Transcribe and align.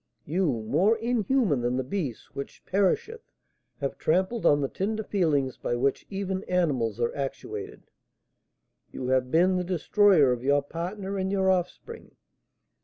You, 0.25 0.47
more 0.63 0.97
inhuman 0.97 1.61
than 1.61 1.77
the 1.77 1.83
beast 1.83 2.35
which 2.35 2.65
perisheth, 2.65 3.21
have 3.81 3.99
trampled 3.99 4.47
on 4.47 4.59
the 4.59 4.67
tender 4.67 5.03
feelings 5.03 5.57
by 5.57 5.75
which 5.75 6.07
even 6.09 6.43
animals 6.45 6.99
are 6.99 7.13
actuated, 7.15 7.83
you 8.91 9.09
have 9.09 9.29
been 9.29 9.57
the 9.57 9.63
destroyer 9.63 10.31
of 10.31 10.41
your 10.43 10.63
partner 10.63 11.19
and 11.19 11.31
your 11.31 11.51
offspring. 11.51 12.15